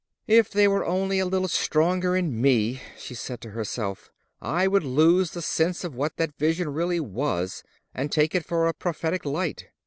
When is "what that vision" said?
5.93-6.69